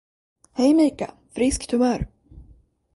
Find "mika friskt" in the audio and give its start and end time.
0.75-1.71